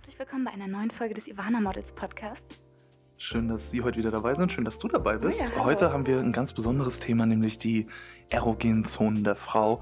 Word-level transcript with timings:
Herzlich 0.00 0.18
willkommen 0.18 0.46
bei 0.46 0.50
einer 0.52 0.66
neuen 0.66 0.90
Folge 0.90 1.12
des 1.12 1.28
Ivana 1.28 1.60
Models 1.60 1.92
Podcasts. 1.92 2.58
Schön, 3.18 3.48
dass 3.48 3.70
Sie 3.70 3.82
heute 3.82 3.98
wieder 3.98 4.10
dabei 4.10 4.34
sind. 4.34 4.50
Schön, 4.50 4.64
dass 4.64 4.78
du 4.78 4.88
dabei 4.88 5.18
bist. 5.18 5.42
Oh 5.42 5.58
ja, 5.58 5.64
heute 5.64 5.92
haben 5.92 6.06
wir 6.06 6.20
ein 6.20 6.32
ganz 6.32 6.54
besonderes 6.54 7.00
Thema, 7.00 7.26
nämlich 7.26 7.58
die 7.58 7.86
erogenen 8.30 8.84
Zonen 8.84 9.24
der 9.24 9.36
Frau. 9.36 9.80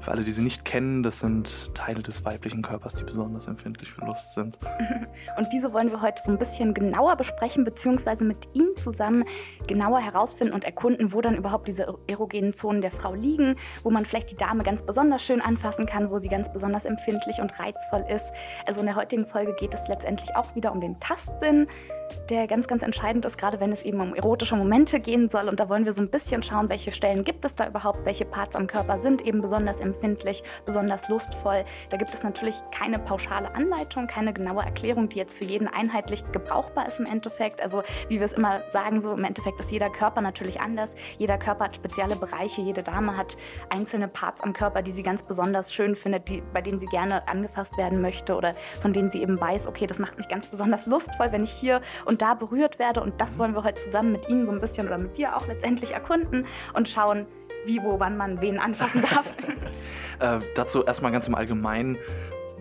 Für 0.00 0.12
alle, 0.12 0.24
die 0.24 0.32
sie 0.32 0.42
nicht 0.42 0.64
kennen, 0.64 1.02
das 1.02 1.20
sind 1.20 1.74
Teile 1.74 2.02
des 2.02 2.24
weiblichen 2.24 2.62
Körpers, 2.62 2.94
die 2.94 3.04
besonders 3.04 3.48
empfindlich 3.48 3.92
für 3.92 4.06
Lust 4.06 4.32
sind. 4.32 4.58
Und 5.36 5.48
diese 5.52 5.74
wollen 5.74 5.90
wir 5.90 6.00
heute 6.00 6.22
so 6.22 6.30
ein 6.30 6.38
bisschen 6.38 6.72
genauer 6.72 7.16
besprechen, 7.16 7.64
beziehungsweise 7.64 8.24
mit 8.24 8.48
Ihnen 8.54 8.74
zusammen 8.76 9.24
genauer 9.66 10.00
herausfinden 10.00 10.54
und 10.54 10.64
erkunden, 10.64 11.12
wo 11.12 11.20
dann 11.20 11.36
überhaupt 11.36 11.68
diese 11.68 11.94
erogenen 12.06 12.54
Zonen 12.54 12.80
der 12.80 12.90
Frau 12.90 13.12
liegen, 13.12 13.56
wo 13.82 13.90
man 13.90 14.06
vielleicht 14.06 14.30
die 14.30 14.36
Dame 14.36 14.62
ganz 14.62 14.82
besonders 14.82 15.22
schön 15.22 15.42
anfassen 15.42 15.84
kann, 15.84 16.10
wo 16.10 16.18
sie 16.18 16.28
ganz 16.28 16.50
besonders 16.50 16.86
empfindlich 16.86 17.40
und 17.40 17.58
reizvoll 17.60 18.04
ist. 18.08 18.32
Also 18.66 18.80
in 18.80 18.86
der 18.86 18.96
heutigen 18.96 19.26
Folge 19.26 19.54
geht 19.58 19.74
es 19.74 19.86
letztendlich 19.88 20.34
auch 20.34 20.54
wieder 20.54 20.72
um 20.72 20.80
den 20.80 20.98
Tastsinn, 20.98 21.66
der 22.28 22.46
ganz, 22.46 22.66
ganz 22.66 22.82
entscheidend 22.82 23.24
ist, 23.24 23.38
gerade 23.38 23.60
wenn 23.60 23.70
es 23.70 23.82
eben 23.82 24.00
um 24.00 24.14
erotische 24.14 24.56
Momente 24.56 24.98
gehen 24.98 25.28
soll. 25.28 25.48
Und 25.48 25.60
da 25.60 25.68
wollen 25.68 25.84
wir 25.84 25.92
so 25.92 26.02
ein 26.02 26.10
bisschen 26.10 26.42
schauen, 26.42 26.68
welche 26.68 26.90
Stellen 26.90 27.22
gibt 27.22 27.44
es 27.44 27.54
da 27.54 27.68
überhaupt, 27.68 27.79
welche 28.04 28.24
Parts 28.24 28.56
am 28.56 28.66
Körper 28.66 28.98
sind 28.98 29.22
eben 29.22 29.40
besonders 29.40 29.80
empfindlich, 29.80 30.42
besonders 30.64 31.08
lustvoll. 31.08 31.64
Da 31.88 31.96
gibt 31.96 32.12
es 32.14 32.22
natürlich 32.22 32.56
keine 32.70 32.98
pauschale 32.98 33.54
Anleitung, 33.54 34.06
keine 34.06 34.32
genaue 34.32 34.62
Erklärung, 34.62 35.08
die 35.08 35.18
jetzt 35.18 35.36
für 35.36 35.44
jeden 35.44 35.68
einheitlich 35.68 36.24
gebrauchbar 36.32 36.86
ist 36.88 37.00
im 37.00 37.06
Endeffekt. 37.06 37.60
Also 37.60 37.82
wie 38.08 38.18
wir 38.18 38.24
es 38.24 38.32
immer 38.32 38.62
sagen, 38.68 39.00
so 39.00 39.12
im 39.12 39.24
Endeffekt 39.24 39.60
ist 39.60 39.70
jeder 39.70 39.90
Körper 39.90 40.20
natürlich 40.20 40.60
anders. 40.60 40.94
Jeder 41.18 41.38
Körper 41.38 41.64
hat 41.64 41.76
spezielle 41.76 42.16
Bereiche, 42.16 42.60
jede 42.60 42.82
Dame 42.82 43.16
hat 43.16 43.36
einzelne 43.68 44.08
Parts 44.08 44.42
am 44.42 44.52
Körper, 44.52 44.82
die 44.82 44.90
sie 44.90 45.02
ganz 45.02 45.22
besonders 45.22 45.72
schön 45.72 45.96
findet, 45.96 46.28
die, 46.28 46.42
bei 46.52 46.60
denen 46.60 46.78
sie 46.78 46.86
gerne 46.86 47.26
angefasst 47.28 47.76
werden 47.76 48.00
möchte 48.00 48.36
oder 48.36 48.54
von 48.80 48.92
denen 48.92 49.10
sie 49.10 49.22
eben 49.22 49.40
weiß, 49.40 49.66
okay, 49.66 49.86
das 49.86 49.98
macht 49.98 50.16
mich 50.16 50.28
ganz 50.28 50.46
besonders 50.46 50.86
lustvoll, 50.86 51.32
wenn 51.32 51.44
ich 51.44 51.52
hier 51.52 51.80
und 52.04 52.22
da 52.22 52.34
berührt 52.34 52.78
werde. 52.78 53.00
Und 53.00 53.20
das 53.20 53.38
wollen 53.38 53.54
wir 53.54 53.64
heute 53.64 53.80
zusammen 53.80 54.12
mit 54.12 54.28
Ihnen 54.28 54.46
so 54.46 54.52
ein 54.52 54.60
bisschen 54.60 54.86
oder 54.86 54.98
mit 54.98 55.16
dir 55.16 55.36
auch 55.36 55.46
letztendlich 55.46 55.92
erkunden 55.92 56.46
und 56.74 56.88
schauen, 56.88 57.26
wie, 57.66 57.82
wo, 57.82 58.00
wann 58.00 58.16
man 58.16 58.40
wen 58.40 58.58
anfassen 58.58 59.02
darf. 59.02 59.34
äh, 60.20 60.38
dazu 60.54 60.84
erstmal 60.84 61.12
ganz 61.12 61.28
im 61.28 61.34
Allgemeinen. 61.34 61.96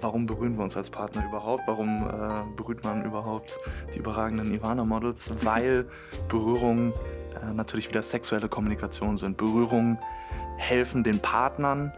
Warum 0.02 0.25
berühren 0.25 0.58
wir 0.58 0.64
uns 0.64 0.78
als 0.78 0.89
Partner 0.89 1.25
überhaupt? 1.28 1.64
Warum 1.66 2.08
äh, 2.08 2.56
berührt 2.56 2.83
man 2.83 3.03
überhaupt 3.03 3.59
die 3.94 4.00
überragenden 4.00 4.53
Ivana-Models? 4.53 5.31
Weil 5.44 5.86
Berührungen 6.30 6.94
äh, 7.41 7.53
natürlich 7.53 7.89
wieder 7.89 8.02
sexuelle 8.02 8.47
Kommunikation 8.47 9.17
sind. 9.17 9.38
Berührungen 9.38 9.97
helfen 10.58 11.03
den 11.03 11.19
Partnern, 11.19 11.91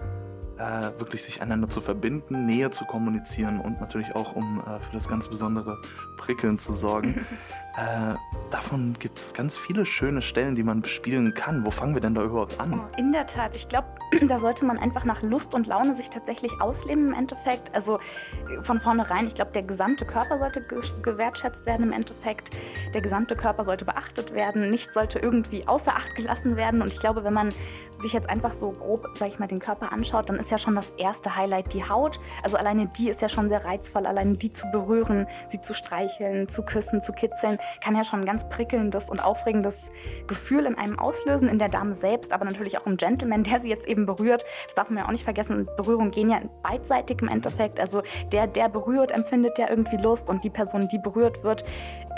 äh, 0.62 1.00
wirklich 1.00 1.24
sich 1.24 1.42
einander 1.42 1.68
zu 1.68 1.82
verbinden, 1.82 2.46
Nähe 2.46 2.70
zu 2.70 2.86
kommunizieren 2.86 3.60
und 3.60 3.82
natürlich 3.82 4.16
auch 4.16 4.36
um 4.36 4.60
äh, 4.60 4.80
für 4.80 4.94
das 4.94 5.10
ganz 5.10 5.28
besondere 5.28 5.80
Prickeln 6.18 6.58
zu 6.58 6.74
sorgen. 6.74 7.26
äh, 7.76 8.16
davon 8.52 8.96
gibt 9.00 9.18
es 9.18 9.34
ganz 9.34 9.58
viele 9.58 9.86
schöne 9.86 10.22
Stellen, 10.22 10.56
die 10.56 10.64
man 10.64 10.82
bespielen 10.82 11.34
kann. 11.34 11.66
Wo 11.66 11.72
fangen 11.72 11.96
wir 11.96 12.02
denn 12.02 12.14
da 12.14 12.24
überhaupt 12.24 12.60
an? 12.60 12.80
Oh, 12.80 12.98
in 12.98 13.12
der 13.12 13.26
Tat, 13.26 13.56
ich 13.56 13.68
glaube, 13.70 13.88
da 14.28 14.40
sollte 14.40 14.66
man 14.66 14.78
einfach 14.78 15.04
nach 15.04 15.24
Lust 15.24 15.56
und 15.56 15.66
Laune 15.66 15.96
sich 15.96 16.10
tatsächlich 16.10 16.52
ausleben 16.62 17.08
im 17.08 17.14
Endeffekt. 17.14 17.74
Also 17.74 18.00
von 18.62 18.80
vornherein, 18.80 19.26
ich 19.26 19.34
glaube, 19.34 19.52
der 19.52 19.64
gesamte 19.64 20.06
Körper 20.06 20.38
sollte 20.38 20.62
ge 20.62 20.80
gewertschätzt 21.02 21.66
werden 21.66 21.88
im 21.88 21.92
Endeffekt. 21.92 22.52
Der 22.94 23.02
gesamte 23.02 23.36
Körper 23.36 23.64
sollte 23.64 23.86
beachtet 23.86 24.34
werden. 24.34 24.70
Nichts 24.70 24.94
sollte 24.94 25.20
irgendwie 25.20 25.68
außer 25.68 25.96
Acht 25.96 26.16
gelassen 26.16 26.56
werden. 26.56 26.82
Und 26.82 26.94
ich 26.94 27.00
glaube, 27.00 27.24
wenn 27.24 27.34
man 27.34 27.50
sich 28.02 28.14
jetzt 28.14 28.30
einfach 28.30 28.52
so 28.52 28.72
grob, 28.72 29.08
sag 29.14 29.30
ich 29.30 29.40
mal, 29.40 29.48
den 29.48 29.60
Körper 29.60 29.92
anschaut, 29.92 30.30
dann 30.30 30.38
ist 30.38 30.52
ja 30.52 30.58
schon 30.58 30.76
das 30.76 30.92
erste 30.92 31.36
Highlight 31.36 31.74
die 31.74 31.88
Haut. 31.88 32.20
Also 32.44 32.58
alleine 32.58 32.88
die 32.88 33.10
ist 33.10 33.22
ja 33.22 33.30
schon 33.30 33.50
sehr 33.50 33.64
reizvoll. 33.66 34.06
Alleine 34.06 34.34
die 34.34 34.50
zu 34.50 34.66
berühren, 34.72 35.28
sie 35.48 35.62
zu 35.62 35.74
streicheln, 35.74 36.48
zu 36.48 36.64
küssen, 36.64 37.02
zu 37.02 37.14
kitzeln, 37.14 37.58
kann 37.84 37.96
ja 37.96 38.04
schon 38.04 38.22
ein 38.22 38.26
ganz 38.26 38.48
prickelndes 38.50 39.10
und 39.10 39.24
aufregendes 39.24 39.92
Gefühl 40.28 40.66
in 40.66 40.76
einem 40.76 41.00
auslösen, 41.00 41.50
in 41.50 41.60
der 41.60 41.70
Dame 41.70 41.94
selbst, 41.94 42.34
aber 42.34 42.46
natürlich 42.46 42.78
auch 42.78 42.88
im 42.88 42.98
Gentleman, 42.98 43.44
der 43.44 43.60
sie 43.60 43.70
jetzt 43.70 43.88
eben 43.88 44.06
berührt. 44.06 44.44
Das 44.66 44.76
darf 44.76 44.90
man 44.90 45.00
ja 45.00 45.06
auch 45.06 45.12
nicht 45.12 45.24
vergessen. 45.24 45.68
Berührungen 45.78 46.12
gehen 46.12 46.30
ja 46.30 46.42
beidseitig 46.64 47.22
im 47.22 47.28
Endeffekt. 47.28 47.80
Also 47.80 48.02
der, 48.32 48.48
der 48.48 48.70
berührt, 48.70 49.12
empfindet 49.12 49.58
ja 49.58 49.70
irgendwie 49.70 49.98
Lust 49.98 50.30
und 50.30 50.44
die 50.44 50.50
Person, 50.50 50.88
die 50.88 51.00
berührt 51.00 51.44
wird, 51.44 51.64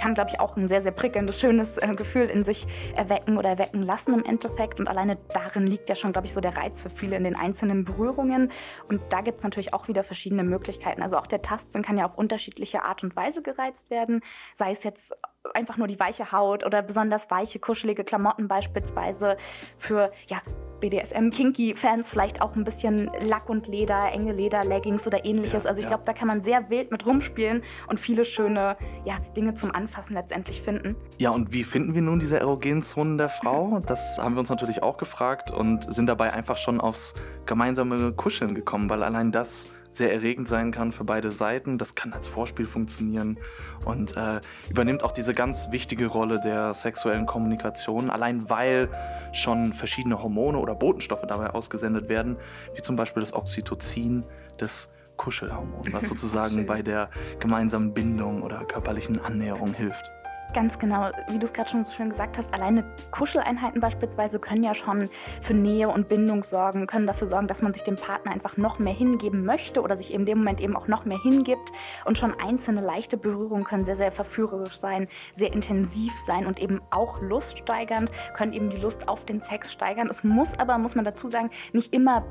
kann, 0.02 0.14
glaube 0.14 0.30
ich, 0.32 0.40
auch 0.40 0.58
ein 0.58 0.68
sehr, 0.68 0.82
sehr 0.82 0.92
prickelndes, 0.92 1.40
schönes 1.40 1.78
äh, 1.78 1.94
Gefühl 1.96 2.30
in 2.30 2.44
sich 2.44 2.66
erwecken 2.96 3.38
oder 3.38 3.50
erwecken 3.50 3.82
lassen 3.82 4.14
im 4.14 4.26
Endeffekt. 4.26 4.80
Und 4.80 4.88
alleine 4.88 5.18
darin 5.34 5.68
liegt 5.68 5.90
ja 5.90 5.96
schon, 5.96 6.12
glaube 6.12 6.28
ich, 6.28 6.34
so 6.34 6.42
der 6.42 6.58
Reiz 6.58 6.82
für 6.82 6.90
viele 6.90 7.16
in 7.16 7.24
den 7.24 7.36
einzelnen 7.36 7.86
Berührungen. 7.86 8.52
Und 8.88 9.02
da 9.10 9.22
gibt 9.22 9.40
es 9.40 9.44
natürlich 9.44 9.74
auch 9.74 9.88
wieder 9.88 10.04
verschiedene 10.04 10.44
Möglichkeiten. 10.44 11.02
Also 11.02 11.18
auch 11.18 11.28
der 11.28 11.42
Tastsinn 11.42 11.82
kann 11.82 11.98
ja 11.98 12.06
auf 12.06 12.18
unterschiedliche 12.18 12.84
Art 12.84 13.04
und 13.04 13.16
Weise 13.16 13.42
gereizt 13.42 13.90
werden. 13.90 14.22
Sei 14.54 14.72
es 14.72 14.84
jetzt 14.84 15.14
einfach 15.54 15.78
nur 15.78 15.88
die 15.88 16.00
weiche 16.00 16.32
Haut 16.32 16.66
oder 16.66 16.82
besonders 16.82 17.30
weiche, 17.30 17.60
kuschelige 17.60 18.04
Klamotten 18.04 18.48
beispielsweise 18.48 19.38
für 19.78 20.12
ja, 20.28 20.42
BDSM-Kinky-Fans 20.84 22.10
vielleicht 22.10 22.42
auch 22.42 22.58
ein 22.58 22.66
bisschen 22.66 23.10
Lack 23.22 23.50
und 23.50 23.68
Leder, 23.68 24.12
enge 24.12 24.34
Leder-Leggings 24.34 25.08
oder 25.08 25.24
ähnliches. 25.24 25.64
Ja, 25.64 25.70
also 25.70 25.80
ich 25.80 25.86
ja. 25.86 25.90
glaube, 25.90 26.04
da 26.06 26.12
kann 26.12 26.28
man 26.28 26.42
sehr 26.42 26.70
wild 26.70 26.92
mit 26.92 27.06
rumspielen 27.06 27.64
und 27.88 28.02
viele 28.02 28.26
schöne 28.26 28.76
ja, 29.06 29.18
Dinge 29.38 29.54
zum 29.54 29.72
Anfassen 29.72 30.14
letztendlich 30.14 30.62
finden. 30.62 30.98
Ja, 31.18 31.30
und 31.30 31.54
wie 31.54 31.64
finden 31.64 31.96
wir 31.96 32.02
nun 32.02 32.20
diese 32.20 32.38
erogenen 32.40 32.84
Zonen 32.84 33.18
der 33.18 33.30
Frau? 33.30 33.82
Das 33.94 34.18
haben 34.18 34.36
wir 34.36 34.40
uns 34.40 34.50
natürlich 34.50 34.82
auch 34.82 34.98
gefragt 34.98 35.52
und 35.52 35.94
sind 35.94 36.08
dabei 36.08 36.34
einfach 36.34 36.58
schon 36.58 36.82
aufs 36.82 37.14
gemeinsame 37.46 38.12
Kuscheln 38.14 38.56
gekommen, 38.56 38.90
weil 38.90 39.04
allein 39.04 39.32
das 39.32 39.68
sehr 39.96 40.12
erregend 40.14 40.48
sein 40.48 40.72
kann 40.72 40.92
für 40.92 41.04
beide 41.04 41.32
Seiten. 41.32 41.78
Das 41.78 41.96
kann 41.96 42.14
als 42.14 42.28
Vorspiel 42.28 42.66
funktionieren 42.66 43.38
und 43.86 44.16
äh, 44.18 44.42
übernimmt 44.70 45.04
auch 45.04 45.12
diese 45.12 45.34
ganz 45.34 45.72
wichtige 45.72 46.08
Rolle 46.08 46.40
der 46.40 46.74
sexuellen 46.74 47.26
Kommunikation, 47.26 48.10
allein 48.10 48.50
weil 48.50 48.90
schon 49.32 49.74
verschiedene 49.74 50.22
Hormone 50.22 50.58
oder 50.58 50.76
Botenstoffe 50.76 51.26
dabei 51.28 51.50
ausgesendet 51.52 52.10
werden, 52.10 52.38
wie 52.76 52.82
zum 52.82 52.96
Beispiel 52.96 53.22
das 53.22 53.34
Oxytocin, 53.34 54.26
das 54.58 54.92
Kuschelhormon, 55.18 55.82
was 55.92 56.04
sozusagen 56.10 56.66
bei 56.66 56.82
der 56.82 57.10
gemeinsamen 57.40 57.94
Bindung 57.94 58.42
oder 58.42 58.64
körperlichen 58.66 59.20
Annäherung 59.20 59.74
hilft. 59.74 60.10
Ganz 60.54 60.78
genau, 60.78 61.10
wie 61.30 61.40
du 61.40 61.46
es 61.46 61.54
gerade 61.54 61.68
schon 61.68 61.84
so 61.84 61.92
schön 61.92 62.10
gesagt 62.10 62.38
hast, 62.38 62.54
alleine 62.54 62.86
Kuscheleinheiten 63.10 63.82
beispielsweise 63.82 64.40
können 64.40 64.62
ja 64.62 64.76
schon 64.76 65.10
für 65.42 65.56
Nähe 65.56 65.90
und 65.90 66.10
Bindung 66.10 66.44
sorgen, 66.44 66.86
können 66.86 67.08
dafür 67.08 67.26
sorgen, 67.26 67.48
dass 67.48 67.64
man 67.64 67.74
sich 67.74 67.82
dem 67.82 67.96
Partner 67.96 68.32
einfach 68.32 68.56
noch 68.58 68.78
mehr 68.78 68.94
hingeben 68.94 69.46
möchte 69.46 69.82
oder 69.82 69.96
sich 69.96 70.14
in 70.14 70.28
dem 70.28 70.38
Moment 70.38 70.62
eben 70.62 70.76
auch 70.76 70.88
noch 70.88 71.06
mehr 71.06 71.20
hingibt. 71.20 71.72
Und 72.06 72.20
schon 72.20 72.36
einzelne 72.40 72.82
leichte 72.82 73.18
Berührungen 73.18 73.64
können 73.64 73.84
sehr, 73.84 73.96
sehr 73.96 74.12
verführerisch 74.12 74.76
sein, 74.76 75.08
sehr 75.32 75.52
intensiv 75.54 76.14
sein 76.20 76.46
und 76.46 76.62
eben 76.62 76.82
auch 76.92 77.20
luststeigernd, 77.20 78.12
können 78.36 78.54
eben 78.54 78.70
die 78.70 78.78
Lust 78.78 79.10
auf 79.10 79.26
den 79.26 79.42
Sex 79.42 79.72
steigern. 79.72 80.08
Es 80.08 80.24
muss 80.24 80.60
aber, 80.60 80.78
muss 80.78 80.94
man 80.94 81.04
dazu 81.04 81.28
sagen, 81.28 81.50
nicht 81.72 81.96
immer 81.96 82.24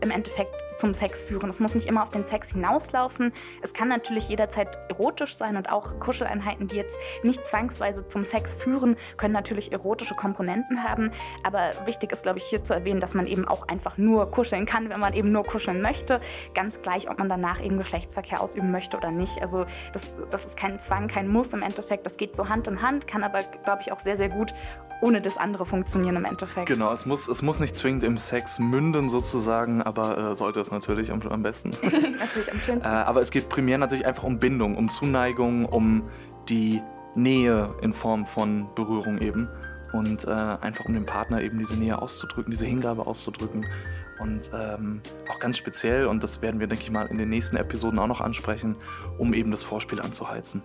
im 0.00 0.10
Endeffekt 0.10 0.54
zum 0.80 0.94
Sex 0.94 1.20
führen. 1.20 1.50
Es 1.50 1.60
muss 1.60 1.74
nicht 1.74 1.86
immer 1.86 2.02
auf 2.02 2.10
den 2.10 2.24
Sex 2.24 2.52
hinauslaufen. 2.52 3.32
Es 3.62 3.74
kann 3.74 3.88
natürlich 3.88 4.28
jederzeit 4.28 4.78
erotisch 4.88 5.36
sein 5.36 5.56
und 5.56 5.70
auch 5.70 6.00
Kuscheleinheiten, 6.00 6.66
die 6.66 6.76
jetzt 6.76 6.98
nicht 7.22 7.44
zwangsweise 7.46 8.06
zum 8.06 8.24
Sex 8.24 8.54
führen, 8.54 8.96
können 9.16 9.34
natürlich 9.34 9.72
erotische 9.72 10.14
Komponenten 10.14 10.82
haben. 10.82 11.12
Aber 11.44 11.70
wichtig 11.84 12.12
ist, 12.12 12.22
glaube 12.22 12.38
ich, 12.38 12.44
hier 12.44 12.64
zu 12.64 12.72
erwähnen, 12.74 13.00
dass 13.00 13.14
man 13.14 13.26
eben 13.26 13.46
auch 13.46 13.68
einfach 13.68 13.98
nur 13.98 14.30
kuscheln 14.30 14.64
kann, 14.64 14.88
wenn 14.88 15.00
man 15.00 15.12
eben 15.12 15.30
nur 15.30 15.44
kuscheln 15.44 15.82
möchte. 15.82 16.20
Ganz 16.54 16.80
gleich, 16.80 17.10
ob 17.10 17.18
man 17.18 17.28
danach 17.28 17.62
eben 17.62 17.76
Geschlechtsverkehr 17.76 18.40
ausüben 18.40 18.70
möchte 18.70 18.96
oder 18.96 19.10
nicht. 19.10 19.42
Also 19.42 19.66
das, 19.92 20.18
das 20.30 20.46
ist 20.46 20.56
kein 20.56 20.78
Zwang, 20.78 21.08
kein 21.08 21.28
Muss 21.28 21.52
im 21.52 21.62
Endeffekt. 21.62 22.06
Das 22.06 22.16
geht 22.16 22.34
so 22.34 22.48
Hand 22.48 22.66
in 22.68 22.80
Hand, 22.80 23.06
kann 23.06 23.22
aber, 23.22 23.42
glaube 23.64 23.82
ich, 23.82 23.92
auch 23.92 24.00
sehr, 24.00 24.16
sehr 24.16 24.30
gut 24.30 24.54
ohne 25.00 25.20
das 25.20 25.36
andere 25.36 25.64
funktionieren 25.66 26.16
im 26.16 26.24
Endeffekt. 26.24 26.68
Genau, 26.68 26.92
es 26.92 27.06
muss, 27.06 27.28
es 27.28 27.42
muss 27.42 27.60
nicht 27.60 27.74
zwingend 27.74 28.04
im 28.04 28.18
Sex 28.18 28.58
münden 28.58 29.08
sozusagen, 29.08 29.82
aber 29.82 30.18
äh, 30.18 30.34
sollte 30.34 30.60
es 30.60 30.69
natürlich 30.70 31.10
am, 31.10 31.20
am 31.22 31.42
besten. 31.42 31.70
natürlich 31.82 32.50
am 32.50 32.58
äh, 32.58 32.60
schönsten. 32.60 32.88
aber 32.88 33.20
es 33.20 33.30
geht 33.30 33.48
primär 33.48 33.78
natürlich 33.78 34.06
einfach 34.06 34.24
um 34.24 34.38
Bindung, 34.38 34.76
um 34.76 34.88
Zuneigung, 34.88 35.64
um 35.64 36.08
die 36.48 36.80
Nähe 37.14 37.74
in 37.82 37.92
Form 37.92 38.26
von 38.26 38.68
Berührung 38.74 39.18
eben. 39.18 39.48
Und 39.92 40.24
äh, 40.24 40.30
einfach 40.30 40.84
um 40.84 40.94
dem 40.94 41.04
Partner 41.04 41.42
eben 41.42 41.58
diese 41.58 41.76
Nähe 41.76 42.00
auszudrücken, 42.00 42.52
diese 42.52 42.64
Hingabe 42.64 43.06
auszudrücken. 43.06 43.66
Und 44.20 44.50
ähm, 44.54 45.00
auch 45.28 45.40
ganz 45.40 45.58
speziell, 45.58 46.06
und 46.06 46.22
das 46.22 46.42
werden 46.42 46.60
wir, 46.60 46.68
denke 46.68 46.84
ich 46.84 46.90
mal, 46.90 47.06
in 47.06 47.18
den 47.18 47.28
nächsten 47.28 47.56
Episoden 47.56 47.98
auch 47.98 48.06
noch 48.06 48.20
ansprechen, 48.20 48.76
um 49.18 49.34
eben 49.34 49.50
das 49.50 49.64
Vorspiel 49.64 50.00
anzuheizen. 50.00 50.62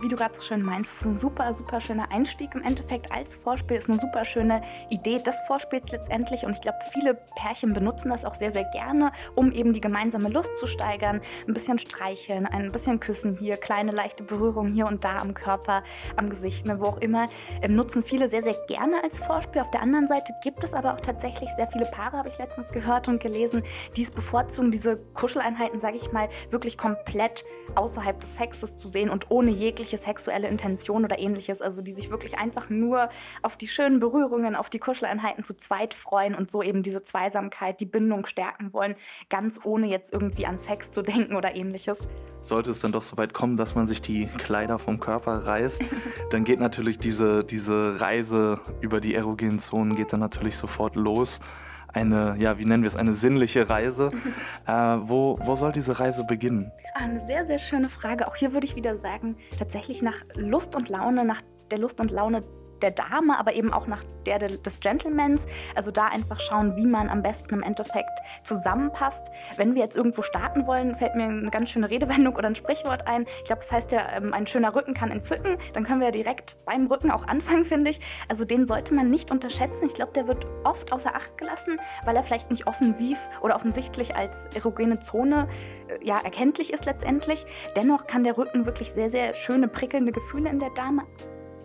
Wie 0.00 0.08
du 0.08 0.16
gerade 0.16 0.34
so 0.34 0.42
schön 0.42 0.64
meinst, 0.64 0.94
ist 0.94 1.06
ein 1.06 1.18
super, 1.18 1.52
super 1.54 1.80
schöner 1.80 2.10
Einstieg 2.10 2.54
im 2.54 2.62
Endeffekt 2.62 3.10
als 3.12 3.36
Vorspiel, 3.36 3.76
ist 3.76 3.88
eine 3.88 3.98
super 3.98 4.24
schöne 4.24 4.62
Idee 4.90 5.18
des 5.18 5.38
Vorspiels 5.46 5.90
letztendlich. 5.90 6.44
Und 6.44 6.52
ich 6.52 6.60
glaube, 6.60 6.78
viele 6.92 7.14
Pärchen 7.36 7.72
benutzen 7.72 8.10
das 8.10 8.24
auch 8.24 8.34
sehr, 8.34 8.50
sehr 8.50 8.64
gerne, 8.64 9.12
um 9.34 9.52
eben 9.52 9.72
die 9.72 9.80
gemeinsame 9.80 10.28
Lust 10.28 10.56
zu 10.56 10.66
steigern. 10.66 11.20
Ein 11.46 11.54
bisschen 11.54 11.78
streicheln, 11.78 12.46
ein 12.46 12.72
bisschen 12.72 13.00
küssen 13.00 13.36
hier, 13.36 13.56
kleine 13.56 13.92
leichte 13.92 14.24
Berührungen 14.24 14.72
hier 14.72 14.86
und 14.86 15.04
da 15.04 15.18
am 15.18 15.34
Körper, 15.34 15.82
am 16.16 16.30
Gesicht, 16.30 16.66
ne, 16.66 16.80
wo 16.80 16.86
auch 16.86 16.98
immer. 16.98 17.28
Ähm, 17.62 17.74
nutzen 17.74 18.02
viele 18.02 18.28
sehr, 18.28 18.42
sehr 18.42 18.56
gerne 18.68 19.02
als 19.02 19.18
Vorspiel. 19.18 19.62
Auf 19.62 19.70
der 19.70 19.82
anderen 19.82 20.06
Seite 20.06 20.32
gibt 20.42 20.64
es 20.64 20.74
aber 20.74 20.94
auch 20.94 21.00
tatsächlich 21.00 21.50
sehr 21.50 21.66
viele 21.68 21.86
Paare, 21.86 22.18
habe 22.18 22.28
ich 22.28 22.38
letztens 22.38 22.70
gehört 22.70 23.08
und 23.08 23.20
gelesen, 23.20 23.62
die 23.96 24.02
es 24.02 24.10
bevorzugen, 24.10 24.70
diese 24.70 24.96
Kuscheleinheiten, 25.14 25.80
sage 25.80 25.96
ich 25.96 26.12
mal, 26.12 26.28
wirklich 26.50 26.76
komplett 26.76 27.44
außerhalb 27.74 28.20
des 28.20 28.36
Sexes 28.36 28.76
zu 28.76 28.88
sehen 28.88 29.10
und 29.10 29.30
ohne 29.30 29.50
jegliche 29.50 29.87
sexuelle 29.96 30.48
Intention 30.48 31.04
oder 31.04 31.18
ähnliches. 31.18 31.62
Also 31.62 31.82
die 31.82 31.92
sich 31.92 32.10
wirklich 32.10 32.38
einfach 32.38 32.68
nur 32.70 33.10
auf 33.42 33.56
die 33.56 33.68
schönen 33.68 34.00
Berührungen, 34.00 34.54
auf 34.54 34.70
die 34.70 34.78
Kuscheleinheiten 34.78 35.44
zu 35.44 35.56
zweit 35.56 35.94
freuen 35.94 36.34
und 36.34 36.50
so 36.50 36.62
eben 36.62 36.82
diese 36.82 37.02
Zweisamkeit, 37.02 37.80
die 37.80 37.86
Bindung 37.86 38.26
stärken 38.26 38.72
wollen, 38.72 38.96
ganz 39.30 39.60
ohne 39.64 39.86
jetzt 39.86 40.12
irgendwie 40.12 40.46
an 40.46 40.58
Sex 40.58 40.90
zu 40.90 41.02
denken 41.02 41.36
oder 41.36 41.54
ähnliches. 41.54 42.08
Sollte 42.40 42.70
es 42.70 42.80
dann 42.80 42.92
doch 42.92 43.02
so 43.02 43.16
weit 43.16 43.32
kommen, 43.32 43.56
dass 43.56 43.74
man 43.74 43.86
sich 43.86 44.02
die 44.02 44.26
Kleider 44.26 44.78
vom 44.78 45.00
Körper 45.00 45.46
reißt, 45.46 45.82
dann 46.30 46.44
geht 46.44 46.60
natürlich 46.60 46.98
diese, 46.98 47.44
diese 47.44 48.00
Reise 48.00 48.60
über 48.80 49.00
die 49.00 49.14
erogenen 49.14 49.58
Zonen 49.58 49.96
geht 49.96 50.12
dann 50.12 50.20
natürlich 50.20 50.56
sofort 50.56 50.96
los 50.96 51.40
eine, 51.88 52.36
ja, 52.38 52.58
wie 52.58 52.64
nennen 52.64 52.82
wir 52.82 52.88
es, 52.88 52.96
eine 52.96 53.14
sinnliche 53.14 53.68
Reise. 53.68 54.08
äh, 54.66 54.72
wo, 54.72 55.38
wo 55.42 55.56
soll 55.56 55.72
diese 55.72 55.98
Reise 55.98 56.24
beginnen? 56.24 56.70
Eine 56.94 57.20
sehr, 57.20 57.44
sehr 57.44 57.58
schöne 57.58 57.88
Frage. 57.88 58.28
Auch 58.28 58.36
hier 58.36 58.52
würde 58.52 58.66
ich 58.66 58.76
wieder 58.76 58.96
sagen, 58.96 59.36
tatsächlich 59.58 60.02
nach 60.02 60.24
Lust 60.34 60.74
und 60.76 60.88
Laune, 60.88 61.24
nach 61.24 61.40
der 61.70 61.78
Lust 61.78 62.00
und 62.00 62.10
Laune 62.10 62.42
der 62.82 62.92
Dame, 62.92 63.38
aber 63.38 63.54
eben 63.54 63.72
auch 63.72 63.86
nach 63.86 64.04
der 64.26 64.38
des 64.38 64.80
Gentlemans. 64.80 65.46
Also 65.74 65.90
da 65.90 66.06
einfach 66.06 66.38
schauen, 66.40 66.76
wie 66.76 66.86
man 66.86 67.08
am 67.08 67.22
besten 67.22 67.54
im 67.54 67.62
Endeffekt 67.62 68.20
zusammenpasst. 68.42 69.28
Wenn 69.56 69.74
wir 69.74 69.82
jetzt 69.82 69.96
irgendwo 69.96 70.22
starten 70.22 70.66
wollen, 70.66 70.94
fällt 70.94 71.14
mir 71.14 71.24
eine 71.24 71.50
ganz 71.50 71.70
schöne 71.70 71.90
Redewendung 71.90 72.36
oder 72.36 72.48
ein 72.48 72.54
Sprichwort 72.54 73.06
ein. 73.06 73.26
Ich 73.38 73.44
glaube, 73.44 73.60
das 73.60 73.72
heißt 73.72 73.92
ja, 73.92 74.00
ähm, 74.16 74.34
ein 74.34 74.46
schöner 74.46 74.74
Rücken 74.74 74.94
kann 74.94 75.10
entzücken. 75.10 75.56
Dann 75.72 75.84
können 75.84 76.00
wir 76.00 76.08
ja 76.08 76.12
direkt 76.12 76.56
beim 76.64 76.86
Rücken 76.86 77.10
auch 77.10 77.26
anfangen, 77.26 77.64
finde 77.64 77.90
ich. 77.90 78.00
Also 78.28 78.44
den 78.44 78.66
sollte 78.66 78.94
man 78.94 79.10
nicht 79.10 79.30
unterschätzen. 79.30 79.86
Ich 79.86 79.94
glaube, 79.94 80.12
der 80.12 80.28
wird 80.28 80.46
oft 80.64 80.92
außer 80.92 81.14
Acht 81.14 81.38
gelassen, 81.38 81.80
weil 82.04 82.16
er 82.16 82.22
vielleicht 82.22 82.50
nicht 82.50 82.66
offensiv 82.66 83.28
oder 83.40 83.56
offensichtlich 83.56 84.14
als 84.16 84.46
erogene 84.54 84.98
Zone 84.98 85.48
äh, 85.88 86.04
ja, 86.04 86.18
erkenntlich 86.22 86.72
ist 86.72 86.84
letztendlich. 86.84 87.46
Dennoch 87.76 88.06
kann 88.06 88.24
der 88.24 88.36
Rücken 88.36 88.66
wirklich 88.66 88.92
sehr, 88.92 89.10
sehr 89.10 89.34
schöne, 89.34 89.68
prickelnde 89.68 90.12
Gefühle 90.12 90.50
in 90.50 90.60
der 90.60 90.70
Dame 90.70 91.04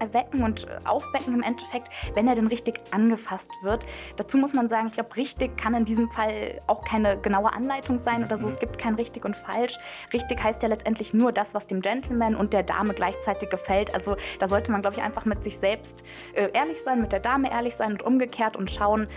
erwecken 0.03 0.43
und 0.43 0.67
äh, 0.67 0.79
aufwecken 0.85 1.33
im 1.33 1.43
Endeffekt, 1.43 1.89
wenn 2.15 2.27
er 2.27 2.35
denn 2.35 2.47
richtig 2.47 2.79
angefasst 2.91 3.51
wird. 3.61 3.85
Dazu 4.17 4.37
muss 4.37 4.53
man 4.53 4.69
sagen, 4.69 4.87
ich 4.87 4.93
glaube, 4.93 5.15
richtig 5.15 5.57
kann 5.57 5.73
in 5.73 5.85
diesem 5.85 6.07
Fall 6.07 6.61
auch 6.67 6.83
keine 6.83 7.17
genaue 7.19 7.53
Anleitung 7.53 7.97
sein 7.97 8.23
oder 8.23 8.37
so. 8.37 8.47
Es 8.47 8.59
gibt 8.59 8.77
kein 8.77 8.95
richtig 8.95 9.25
und 9.25 9.35
falsch. 9.35 9.77
Richtig 10.13 10.43
heißt 10.43 10.63
ja 10.63 10.69
letztendlich 10.69 11.13
nur 11.13 11.31
das, 11.31 11.53
was 11.53 11.67
dem 11.67 11.81
Gentleman 11.81 12.35
und 12.35 12.53
der 12.53 12.63
Dame 12.63 12.93
gleichzeitig 12.93 13.49
gefällt. 13.49 13.93
Also 13.93 14.15
da 14.39 14.47
sollte 14.47 14.71
man, 14.71 14.81
glaube 14.81 14.97
ich, 14.97 15.03
einfach 15.03 15.25
mit 15.25 15.43
sich 15.43 15.57
selbst 15.57 16.03
äh, 16.33 16.49
ehrlich 16.53 16.81
sein, 16.81 17.01
mit 17.01 17.11
der 17.11 17.19
Dame 17.19 17.51
ehrlich 17.51 17.75
sein 17.75 17.93
und 17.93 18.03
umgekehrt 18.03 18.57
und 18.57 18.69
schauen, 18.69 19.07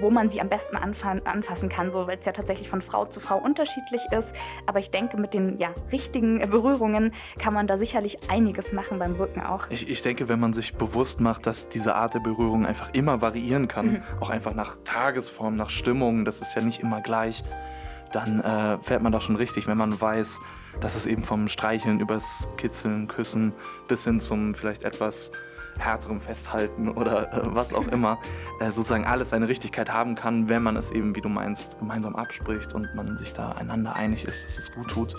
wo 0.00 0.10
man 0.10 0.28
sie 0.28 0.40
am 0.40 0.48
besten 0.48 0.76
anfassen 0.76 1.68
kann, 1.68 1.92
so 1.92 2.06
weil 2.06 2.18
es 2.18 2.26
ja 2.26 2.32
tatsächlich 2.32 2.68
von 2.68 2.80
Frau 2.80 3.06
zu 3.06 3.20
Frau 3.20 3.38
unterschiedlich 3.38 4.02
ist. 4.10 4.34
Aber 4.66 4.78
ich 4.78 4.90
denke, 4.90 5.16
mit 5.16 5.34
den 5.34 5.58
ja, 5.58 5.70
richtigen 5.90 6.38
Berührungen 6.50 7.12
kann 7.38 7.54
man 7.54 7.66
da 7.66 7.76
sicherlich 7.76 8.30
einiges 8.30 8.72
machen 8.72 8.98
beim 8.98 9.14
Rücken 9.14 9.40
auch. 9.40 9.70
Ich, 9.70 9.88
ich 9.88 10.02
denke, 10.02 10.28
wenn 10.32 10.40
man 10.40 10.54
sich 10.54 10.72
bewusst 10.76 11.20
macht, 11.20 11.46
dass 11.46 11.68
diese 11.68 11.94
Art 11.94 12.14
der 12.14 12.20
Berührung 12.20 12.64
einfach 12.64 12.88
immer 12.94 13.20
variieren 13.20 13.68
kann, 13.68 13.86
mhm. 13.86 14.02
auch 14.18 14.30
einfach 14.30 14.54
nach 14.54 14.78
Tagesform, 14.82 15.56
nach 15.56 15.68
Stimmung, 15.68 16.24
das 16.24 16.40
ist 16.40 16.56
ja 16.56 16.62
nicht 16.62 16.80
immer 16.80 17.02
gleich, 17.02 17.44
dann 18.12 18.40
äh, 18.40 18.78
fährt 18.78 19.02
man 19.02 19.12
da 19.12 19.20
schon 19.20 19.36
richtig, 19.36 19.66
wenn 19.66 19.76
man 19.76 20.00
weiß, 20.00 20.40
dass 20.80 20.96
es 20.96 21.04
eben 21.04 21.22
vom 21.22 21.48
Streicheln 21.48 22.00
übers 22.00 22.48
Kitzeln, 22.56 23.08
Küssen 23.08 23.52
bis 23.88 24.04
hin 24.04 24.20
zum 24.20 24.54
vielleicht 24.54 24.84
etwas 24.84 25.32
härterem 25.78 26.22
Festhalten 26.22 26.88
oder 26.88 27.30
äh, 27.30 27.54
was 27.54 27.74
auch 27.74 27.88
immer, 27.88 28.18
äh, 28.58 28.70
sozusagen 28.70 29.04
alles 29.04 29.30
seine 29.30 29.48
Richtigkeit 29.48 29.92
haben 29.92 30.14
kann, 30.14 30.48
wenn 30.48 30.62
man 30.62 30.76
es 30.76 30.90
eben, 30.92 31.14
wie 31.14 31.20
du 31.20 31.28
meinst, 31.28 31.78
gemeinsam 31.78 32.16
abspricht 32.16 32.72
und 32.72 32.94
man 32.94 33.18
sich 33.18 33.34
da 33.34 33.52
einander 33.52 33.94
einig 33.94 34.24
ist, 34.24 34.46
dass 34.46 34.56
es 34.56 34.72
gut 34.72 34.88
tut. 34.88 35.14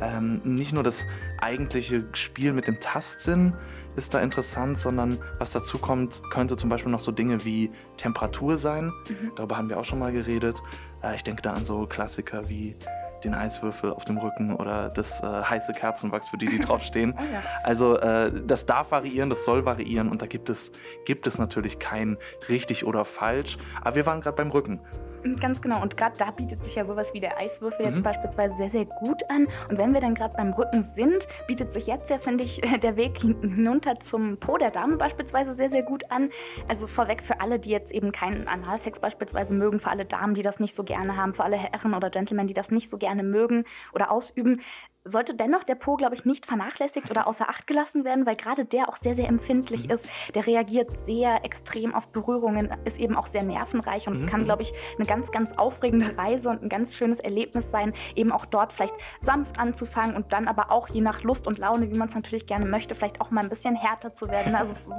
Ähm, 0.00 0.40
nicht 0.44 0.72
nur 0.72 0.82
das 0.82 1.06
eigentliche 1.38 2.04
Spiel 2.14 2.54
mit 2.54 2.66
dem 2.66 2.80
Tastsinn, 2.80 3.52
ist 3.98 4.14
da 4.14 4.20
interessant, 4.20 4.78
sondern 4.78 5.18
was 5.38 5.50
dazu 5.50 5.78
kommt, 5.78 6.22
könnte 6.30 6.56
zum 6.56 6.70
Beispiel 6.70 6.90
noch 6.90 7.00
so 7.00 7.12
Dinge 7.12 7.44
wie 7.44 7.70
Temperatur 7.96 8.56
sein. 8.56 8.86
Mhm. 9.08 9.32
Darüber 9.36 9.58
haben 9.58 9.68
wir 9.68 9.78
auch 9.78 9.84
schon 9.84 9.98
mal 9.98 10.12
geredet. 10.12 10.62
Äh, 11.02 11.16
ich 11.16 11.24
denke 11.24 11.42
da 11.42 11.52
an 11.52 11.64
so 11.64 11.86
Klassiker 11.86 12.48
wie 12.48 12.76
den 13.24 13.34
Eiswürfel 13.34 13.92
auf 13.92 14.04
dem 14.04 14.18
Rücken 14.18 14.54
oder 14.54 14.90
das 14.90 15.20
äh, 15.22 15.26
heiße 15.26 15.72
Kerzenwachs, 15.72 16.28
für 16.28 16.38
die, 16.38 16.46
die 16.46 16.58
draufstehen. 16.60 17.14
oh 17.18 17.22
ja. 17.22 17.42
Also 17.64 17.96
äh, 17.98 18.30
das 18.46 18.64
darf 18.64 18.92
variieren, 18.92 19.28
das 19.28 19.44
soll 19.44 19.64
variieren 19.64 20.08
und 20.08 20.22
da 20.22 20.26
gibt 20.26 20.48
es, 20.48 20.72
gibt 21.04 21.26
es 21.26 21.36
natürlich 21.36 21.80
kein 21.80 22.16
richtig 22.48 22.86
oder 22.86 23.04
falsch. 23.04 23.58
Aber 23.82 23.96
wir 23.96 24.06
waren 24.06 24.20
gerade 24.20 24.36
beim 24.36 24.50
Rücken. 24.50 24.80
Ganz 25.40 25.60
genau. 25.60 25.82
Und 25.82 25.96
gerade 25.96 26.16
da 26.16 26.30
bietet 26.30 26.62
sich 26.62 26.74
ja 26.74 26.84
sowas 26.84 27.12
wie 27.14 27.20
der 27.20 27.38
Eiswürfel 27.38 27.86
mhm. 27.86 27.92
jetzt 27.92 28.02
beispielsweise 28.02 28.56
sehr, 28.56 28.68
sehr 28.68 28.84
gut 28.84 29.22
an. 29.28 29.46
Und 29.68 29.78
wenn 29.78 29.92
wir 29.92 30.00
dann 30.00 30.14
gerade 30.14 30.34
beim 30.36 30.52
Rücken 30.52 30.82
sind, 30.82 31.26
bietet 31.46 31.70
sich 31.72 31.86
jetzt 31.86 32.10
ja, 32.10 32.18
finde 32.18 32.44
ich, 32.44 32.60
der 32.82 32.96
Weg 32.96 33.18
hinunter 33.18 33.96
zum 33.96 34.38
Po 34.38 34.56
der 34.56 34.70
Dame 34.70 34.96
beispielsweise 34.96 35.54
sehr, 35.54 35.70
sehr 35.70 35.82
gut 35.82 36.10
an. 36.10 36.30
Also 36.68 36.86
vorweg 36.86 37.22
für 37.22 37.40
alle, 37.40 37.58
die 37.58 37.70
jetzt 37.70 37.92
eben 37.92 38.12
keinen 38.12 38.48
Analsex 38.48 39.00
beispielsweise 39.00 39.54
mögen, 39.54 39.80
für 39.80 39.90
alle 39.90 40.04
Damen, 40.04 40.34
die 40.34 40.42
das 40.42 40.60
nicht 40.60 40.74
so 40.74 40.84
gerne 40.84 41.16
haben, 41.16 41.34
für 41.34 41.44
alle 41.44 41.56
Herren 41.56 41.94
oder 41.94 42.10
Gentlemen, 42.10 42.46
die 42.46 42.54
das 42.54 42.70
nicht 42.70 42.88
so 42.88 42.98
gerne 42.98 43.22
mögen 43.22 43.64
oder 43.92 44.10
ausüben 44.10 44.60
sollte 45.08 45.34
dennoch 45.34 45.64
der 45.64 45.74
Po, 45.74 45.96
glaube 45.96 46.14
ich, 46.14 46.24
nicht 46.24 46.46
vernachlässigt 46.46 47.10
oder 47.10 47.26
außer 47.26 47.48
Acht 47.48 47.66
gelassen 47.66 48.04
werden, 48.04 48.26
weil 48.26 48.36
gerade 48.36 48.64
der 48.64 48.88
auch 48.88 48.96
sehr, 48.96 49.14
sehr 49.14 49.28
empfindlich 49.28 49.86
mhm. 49.86 49.92
ist. 49.92 50.08
Der 50.34 50.46
reagiert 50.46 50.96
sehr 50.96 51.44
extrem 51.44 51.94
auf 51.94 52.08
Berührungen, 52.08 52.70
ist 52.84 53.00
eben 53.00 53.16
auch 53.16 53.26
sehr 53.26 53.42
nervenreich 53.42 54.06
und 54.06 54.14
es 54.14 54.24
mhm. 54.24 54.28
kann, 54.28 54.44
glaube 54.44 54.62
ich, 54.62 54.72
eine 54.96 55.06
ganz, 55.06 55.30
ganz 55.32 55.52
aufregende 55.52 56.16
Reise 56.16 56.50
und 56.50 56.62
ein 56.62 56.68
ganz 56.68 56.96
schönes 56.96 57.20
Erlebnis 57.20 57.70
sein, 57.70 57.92
eben 58.14 58.32
auch 58.32 58.44
dort 58.44 58.72
vielleicht 58.72 58.94
sanft 59.20 59.58
anzufangen 59.58 60.16
und 60.16 60.32
dann 60.32 60.48
aber 60.48 60.70
auch 60.70 60.88
je 60.88 61.00
nach 61.00 61.22
Lust 61.22 61.46
und 61.46 61.58
Laune, 61.58 61.90
wie 61.90 61.96
man 61.96 62.08
es 62.08 62.14
natürlich 62.14 62.46
gerne 62.46 62.66
möchte, 62.66 62.94
vielleicht 62.94 63.20
auch 63.20 63.30
mal 63.30 63.42
ein 63.42 63.48
bisschen 63.48 63.74
härter 63.74 64.12
zu 64.12 64.28
werden. 64.28 64.54
Also 64.54 64.72
es 64.72 64.90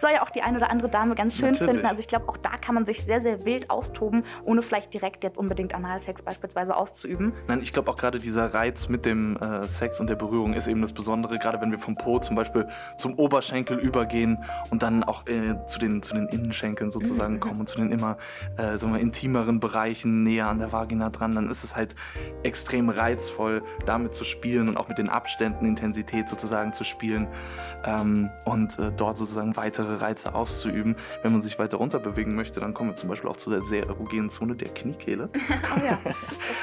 soll 0.00 0.10
ja 0.12 0.22
auch 0.22 0.30
die 0.30 0.42
eine 0.42 0.56
oder 0.56 0.70
andere 0.70 0.88
Dame 0.88 1.14
ganz 1.14 1.36
schön 1.36 1.52
natürlich. 1.52 1.72
finden. 1.72 1.86
Also 1.86 2.00
ich 2.00 2.08
glaube, 2.08 2.28
auch 2.28 2.36
da 2.36 2.50
kann 2.50 2.74
man 2.74 2.84
sich 2.84 3.04
sehr, 3.04 3.20
sehr 3.20 3.44
wild 3.44 3.70
austoben, 3.70 4.24
ohne 4.44 4.62
vielleicht 4.62 4.94
direkt 4.94 5.24
jetzt 5.24 5.38
unbedingt 5.38 5.74
Analsex 5.74 6.22
beispielsweise 6.22 6.76
auszuüben. 6.76 7.32
Nein, 7.48 7.62
ich 7.62 7.72
glaube 7.72 7.90
auch 7.90 7.96
gerade 7.96 8.18
dieser 8.18 8.54
Reiz 8.54 8.88
mit 8.88 9.04
dem 9.04 9.36
äh, 9.36 9.55
Sex 9.64 10.00
und 10.00 10.08
der 10.08 10.16
Berührung 10.16 10.54
ist 10.54 10.66
eben 10.66 10.80
das 10.80 10.92
Besondere, 10.92 11.38
gerade 11.38 11.60
wenn 11.60 11.70
wir 11.70 11.78
vom 11.78 11.96
Po 11.96 12.18
zum 12.18 12.36
Beispiel 12.36 12.66
zum 12.96 13.14
Oberschenkel 13.14 13.78
übergehen 13.78 14.44
und 14.70 14.82
dann 14.82 15.04
auch 15.04 15.26
äh, 15.26 15.56
zu, 15.66 15.78
den, 15.78 16.02
zu 16.02 16.14
den 16.14 16.26
Innenschenkeln 16.28 16.90
sozusagen 16.90 17.34
mhm. 17.34 17.40
kommen 17.40 17.60
und 17.60 17.68
zu 17.68 17.78
den 17.78 17.90
immer 17.92 18.16
äh, 18.56 18.76
sagen 18.76 18.92
wir, 18.92 19.00
intimeren 19.00 19.60
Bereichen 19.60 20.22
näher 20.22 20.48
an 20.48 20.58
der 20.58 20.72
Vagina 20.72 21.10
dran, 21.10 21.34
dann 21.34 21.50
ist 21.50 21.64
es 21.64 21.76
halt 21.76 21.94
extrem 22.42 22.88
reizvoll, 22.88 23.62
damit 23.84 24.14
zu 24.14 24.24
spielen 24.24 24.68
und 24.68 24.76
auch 24.76 24.88
mit 24.88 24.98
den 24.98 25.08
Abständen 25.08 25.66
Intensität 25.66 26.28
sozusagen 26.28 26.72
zu 26.72 26.84
spielen 26.84 27.28
ähm, 27.84 28.30
und 28.44 28.78
äh, 28.78 28.92
dort 28.96 29.16
sozusagen 29.16 29.56
weitere 29.56 29.96
Reize 29.96 30.34
auszuüben. 30.34 30.96
Wenn 31.22 31.32
man 31.32 31.42
sich 31.42 31.58
weiter 31.58 31.76
runter 31.78 31.98
bewegen 31.98 32.34
möchte, 32.34 32.60
dann 32.60 32.74
kommen 32.74 32.90
wir 32.90 32.96
zum 32.96 33.08
Beispiel 33.08 33.30
auch 33.30 33.36
zu 33.36 33.50
der 33.50 33.62
sehr 33.62 33.86
erogenen 33.86 34.28
Zone 34.30 34.54
der 34.54 34.68
Kniekehle. 34.68 35.28
oh 35.34 35.80
ja, 35.84 35.98
das 36.04 36.14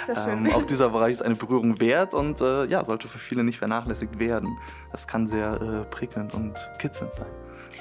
ist 0.02 0.08
ja 0.10 0.24
schön. 0.24 0.46
ähm, 0.46 0.54
auch 0.54 0.66
dieser 0.66 0.90
Bereich 0.90 1.14
ist 1.14 1.22
eine 1.22 1.36
Berührung 1.36 1.80
wert 1.80 2.14
und 2.14 2.42
äh, 2.42 2.66
ja, 2.66 2.83
sollte 2.84 3.08
für 3.08 3.20
viele 3.20 3.44
nicht 3.44 3.60
vernachlässigt 3.60 4.20
werden. 4.20 4.58
Das 4.92 5.08
kann 5.08 5.28
sehr 5.28 5.62
äh, 5.62 5.86
prägnant 5.90 6.34
und 6.34 6.54
kitzelnd 6.80 7.14
sein. 7.14 7.32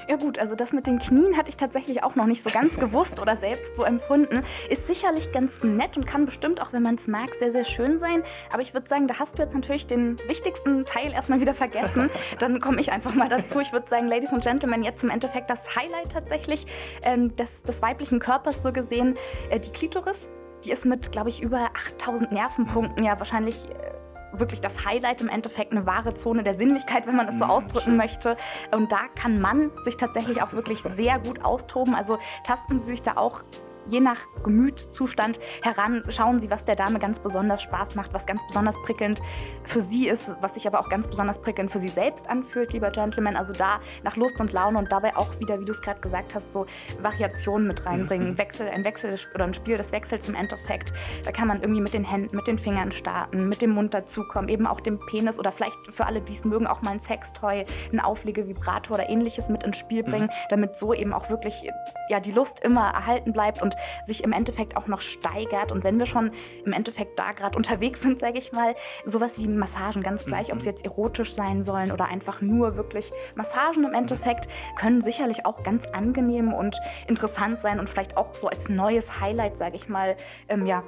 Ja 0.09 0.17
gut, 0.17 0.39
also 0.39 0.55
das 0.55 0.73
mit 0.73 0.87
den 0.87 0.99
Knien 0.99 1.37
hatte 1.37 1.51
ich 1.51 1.57
tatsächlich 1.57 2.03
auch 2.03 2.15
noch 2.15 2.27
nicht 2.27 2.43
so 2.43 2.51
ganz 2.51 2.77
gewusst 2.81 3.21
oder 3.21 3.37
selbst 3.37 3.77
so 3.77 3.85
empfunden. 3.85 4.43
Ist 4.69 4.87
sicherlich 4.87 5.33
ganz 5.33 5.63
nett 5.63 5.97
und 5.97 6.07
kann 6.07 6.25
bestimmt 6.25 6.61
auch, 6.63 6.73
wenn 6.73 6.83
man 6.83 6.97
es 6.97 7.09
mag, 7.09 7.35
sehr, 7.35 7.53
sehr 7.53 7.65
schön 7.65 7.99
sein. 7.99 8.23
Aber 8.53 8.63
ich 8.63 8.75
würde 8.75 8.89
sagen, 8.89 9.07
da 9.07 9.19
hast 9.19 9.39
du 9.39 9.43
jetzt 9.43 9.55
natürlich 9.55 9.87
den 9.87 10.19
wichtigsten 10.29 10.85
Teil 10.85 11.13
erstmal 11.13 11.41
wieder 11.41 11.55
vergessen. 11.55 12.11
Dann 12.39 12.61
komme 12.61 12.81
ich 12.81 12.93
einfach 12.93 13.15
mal 13.15 13.29
dazu. 13.29 13.61
Ich 13.61 13.73
würde 13.73 13.89
sagen, 13.89 14.09
Ladies 14.09 14.33
und 14.33 14.43
Gentlemen, 14.43 14.83
jetzt 14.83 15.05
im 15.05 15.11
Endeffekt 15.11 15.51
das 15.51 15.77
Highlight 15.77 16.13
tatsächlich 16.13 16.67
ähm, 17.03 17.35
des, 17.37 17.63
des 17.63 17.83
weiblichen 17.83 18.19
Körpers 18.19 18.63
so 18.63 18.73
gesehen, 18.73 19.17
äh, 19.51 19.61
die 19.61 19.71
Klitoris. 19.71 20.29
Die 20.65 20.71
ist 20.71 20.87
mit, 20.87 21.11
glaube 21.11 21.29
ich, 21.29 21.43
über 21.43 21.71
8000 21.97 22.33
Nervenpunkten 22.33 23.05
ja 23.05 23.19
wahrscheinlich... 23.19 23.69
Äh, 23.69 24.02
wirklich 24.33 24.61
das 24.61 24.85
Highlight 24.85 25.21
im 25.21 25.29
Endeffekt, 25.29 25.73
eine 25.73 25.87
wahre 25.87 26.15
Zone 26.15 26.43
der 26.43 26.55
Sinnlichkeit, 26.55 27.07
wenn 27.07 27.17
man 27.17 27.29
es 27.29 27.39
so 27.39 27.45
mhm, 27.45 27.51
ausdrücken 27.51 27.97
möchte. 27.97 28.37
Und 28.73 28.93
da 28.93 29.09
kann 29.15 29.41
man 29.41 29.71
sich 29.81 29.97
tatsächlich 29.97 30.43
auch 30.43 30.53
wirklich 30.53 30.83
sehr 30.83 31.19
gut 31.19 31.45
austoben. 31.45 31.95
Also 31.95 32.19
tasten 32.45 32.79
Sie 32.79 32.87
sich 32.87 33.03
da 33.03 33.17
auch 33.17 33.43
je 33.87 34.01
nach 34.01 34.19
Gemütszustand 34.43 35.39
heran, 35.63 36.03
schauen 36.09 36.41
sie, 36.41 36.51
was 36.51 36.65
der 36.65 36.77
Dame 36.77 36.99
ganz 36.99 37.21
besonders 37.21 37.63
Spaß 37.63 37.95
macht, 37.95 38.13
was 38.13 38.27
ganz 38.27 38.47
besonders 38.47 38.81
prickelnd 38.83 39.21
für 39.65 39.81
sie 39.81 40.09
ist, 40.09 40.37
was 40.41 40.55
sich 40.55 40.67
aber 40.67 40.81
auch 40.81 40.89
ganz 40.89 41.09
besonders 41.09 41.41
prickelnd 41.41 41.71
für 41.71 41.79
sie 41.79 41.89
selbst 41.89 42.29
anfühlt, 42.29 42.73
lieber 42.73 42.91
Gentleman. 42.91 43.37
Also 43.37 43.53
da 43.53 43.81
nach 44.03 44.17
Lust 44.17 44.41
und 44.41 44.53
Laune 44.53 44.79
und 44.79 44.93
dabei 44.93 45.17
auch 45.17 45.39
wieder, 45.41 45.61
wie 45.61 45.65
du 45.65 45.73
es 45.73 45.81
gerade 45.81 46.01
gesagt 46.01 46.35
hast, 46.35 46.53
so 46.53 46.67
Variationen 47.01 47.67
mit 47.67 47.85
reinbringen. 47.87 48.31
Mhm. 48.31 48.39
Wechsel, 48.39 48.69
ein 48.69 48.85
Wechsel 48.85 49.15
oder 49.35 49.45
ein 49.45 49.55
Spiel 49.55 49.77
des 49.77 49.93
Wechsels 49.93 50.29
im 50.29 50.35
Endeffekt. 50.35 50.93
Da 51.25 51.33
kann 51.33 51.49
man 51.49 51.61
irgendwie 51.61 51.81
mit 51.81 51.95
den 51.95 52.05
Händen, 52.05 52.37
mit 52.37 52.47
den 52.47 52.59
Fingern 52.59 52.91
starten, 52.91 53.49
mit 53.49 53.63
dem 53.63 53.71
Mund 53.71 53.95
dazukommen, 53.95 54.49
eben 54.49 54.67
auch 54.67 54.81
dem 54.81 54.99
Penis 55.07 55.39
oder 55.39 55.53
vielleicht 55.53 55.79
für 55.91 56.07
alle, 56.07 56.21
die 56.21 56.33
es 56.33 56.45
mögen, 56.45 56.67
auch 56.67 56.83
mal 56.83 56.93
ein 56.93 57.01
Sextoy, 57.01 57.65
ein 57.93 58.01
Auflegevibrator 58.01 58.97
oder 58.97 59.09
ähnliches 59.09 59.49
mit 59.49 59.65
ins 59.65 59.79
Spiel 59.79 60.03
bringen, 60.03 60.27
mhm. 60.27 60.49
damit 60.51 60.77
so 60.77 60.95
eben 60.95 61.13
auch 61.13 61.31
wirklich 61.31 61.65
ja, 62.09 62.21
die 62.21 62.33
Lust 62.33 62.61
immer 62.61 62.91
erhalten 62.93 63.33
bleibt 63.33 63.63
und 63.63 63.72
sich 64.05 64.25
im 64.25 64.33
Endeffekt 64.33 64.77
auch 64.77 64.87
noch 64.87 65.01
steigert. 65.01 65.73
Und 65.73 65.85
wenn 65.85 65.99
wir 65.99 66.07
schon 66.07 66.33
im 66.65 66.73
Endeffekt 66.73 67.19
da 67.19 67.33
gerade 67.33 67.57
unterwegs 67.57 68.01
sind, 68.01 68.21
sage 68.21 68.39
ich 68.39 68.53
mal, 68.53 68.75
sowas 69.05 69.39
wie 69.39 69.49
Massagen, 69.49 70.03
ganz 70.03 70.25
gleich, 70.25 70.49
mhm. 70.49 70.55
ob 70.55 70.63
sie 70.63 70.69
jetzt 70.69 70.85
erotisch 70.85 71.33
sein 71.33 71.63
sollen 71.63 71.93
oder 71.93 72.07
einfach 72.07 72.41
nur 72.41 72.77
wirklich 72.77 73.13
Massagen 73.35 73.85
im 73.85 73.95
Endeffekt, 73.95 74.49
können 74.77 75.03
sicherlich 75.03 75.47
auch 75.47 75.63
ganz 75.63 75.87
angenehm 75.87 76.53
und 76.53 76.77
interessant 77.07 77.61
sein 77.61 77.81
und 77.81 77.89
vielleicht 77.89 78.17
auch 78.17 78.35
so 78.35 78.49
als 78.49 78.69
neues 78.69 79.21
Highlight, 79.21 79.57
sage 79.57 79.77
ich 79.77 79.89
mal, 79.89 80.17
ähm, 80.49 80.67
ja, 80.67 80.83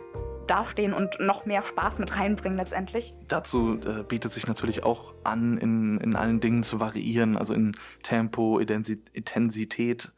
dastehen 0.46 0.92
und 0.92 1.18
noch 1.20 1.46
mehr 1.46 1.62
Spaß 1.62 1.98
mit 1.98 2.18
reinbringen 2.18 2.58
letztendlich. 2.58 3.14
Dazu 3.28 3.78
äh, 3.80 4.02
bietet 4.02 4.32
sich 4.32 4.46
natürlich 4.46 4.82
auch 4.82 5.14
an, 5.24 5.58
in, 5.58 5.98
in 5.98 6.16
allen 6.16 6.40
Dingen 6.40 6.62
zu 6.62 6.80
variieren, 6.80 7.36
also 7.36 7.54
in 7.54 7.72
Tempo, 8.02 8.58
Intensität. 8.58 10.12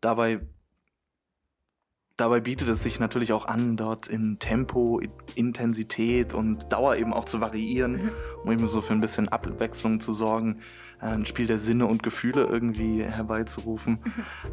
Dabei, 0.00 0.40
dabei 2.16 2.40
bietet 2.40 2.68
es 2.68 2.82
sich 2.82 3.00
natürlich 3.00 3.32
auch 3.32 3.46
an, 3.46 3.76
dort 3.76 4.06
in 4.06 4.38
Tempo, 4.38 5.00
Intensität 5.34 6.34
und 6.34 6.72
Dauer 6.72 6.96
eben 6.96 7.12
auch 7.12 7.24
zu 7.24 7.40
variieren, 7.40 7.92
mhm. 7.92 8.10
um 8.44 8.52
eben 8.52 8.68
so 8.68 8.80
für 8.80 8.92
ein 8.92 9.00
bisschen 9.00 9.28
Abwechslung 9.28 10.00
zu 10.00 10.12
sorgen, 10.12 10.60
äh, 11.00 11.06
ein 11.06 11.26
Spiel 11.26 11.46
der 11.46 11.58
Sinne 11.58 11.86
und 11.86 12.02
Gefühle 12.02 12.44
irgendwie 12.44 13.02
herbeizurufen 13.02 13.98
mhm. 14.04 14.12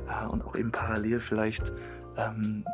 äh, 0.10 0.28
und 0.28 0.44
auch 0.44 0.56
eben 0.56 0.72
parallel 0.72 1.20
vielleicht 1.20 1.72
ähm, 2.18 2.66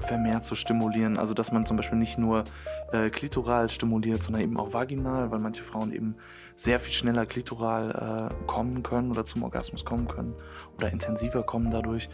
vermehrt 0.00 0.44
zu 0.44 0.56
stimulieren. 0.56 1.16
Also 1.16 1.34
dass 1.34 1.52
man 1.52 1.64
zum 1.64 1.76
Beispiel 1.76 1.98
nicht 1.98 2.18
nur 2.18 2.44
äh, 2.92 3.10
klitoral 3.10 3.70
stimuliert, 3.70 4.22
sondern 4.22 4.42
eben 4.42 4.56
auch 4.56 4.72
vaginal, 4.72 5.30
weil 5.30 5.38
manche 5.38 5.62
Frauen 5.62 5.92
eben 5.92 6.16
sehr 6.56 6.78
viel 6.80 6.92
schneller 6.92 7.26
klitoral 7.26 8.30
äh, 8.30 8.46
kommen 8.46 8.82
können 8.82 9.10
oder 9.10 9.24
zum 9.24 9.42
Orgasmus 9.42 9.84
kommen 9.84 10.06
können 10.06 10.34
oder 10.76 10.90
intensiver 10.90 11.42
kommen 11.42 11.70
dadurch. 11.70 12.08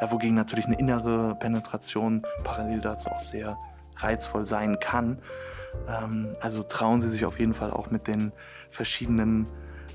Äh, 0.00 0.10
wogegen 0.10 0.34
natürlich 0.34 0.66
eine 0.66 0.78
innere 0.78 1.36
Penetration 1.36 2.24
parallel 2.42 2.80
dazu 2.80 3.08
auch 3.10 3.20
sehr 3.20 3.56
reizvoll 3.96 4.44
sein 4.44 4.78
kann. 4.80 5.18
Ähm, 5.88 6.32
also 6.40 6.62
trauen 6.62 7.00
Sie 7.00 7.08
sich 7.08 7.24
auf 7.24 7.38
jeden 7.38 7.54
Fall 7.54 7.70
auch 7.70 7.90
mit 7.90 8.06
den 8.06 8.32
verschiedenen 8.70 9.46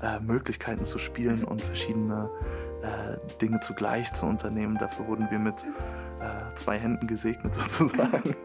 äh, 0.02 0.18
Möglichkeiten 0.20 0.84
zu 0.84 0.98
spielen 0.98 1.44
und 1.44 1.60
verschiedene 1.60 2.30
äh, 2.82 3.36
Dinge 3.38 3.60
zugleich 3.60 4.12
zu 4.12 4.26
unternehmen. 4.26 4.78
Dafür 4.78 5.08
wurden 5.08 5.30
wir 5.30 5.38
mit 5.38 5.66
äh, 6.20 6.54
zwei 6.54 6.78
Händen 6.78 7.06
gesegnet 7.06 7.54
sozusagen. 7.54 8.36